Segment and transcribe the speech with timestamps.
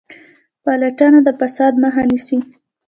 [0.63, 2.37] پلټنه د فساد مخه نیسي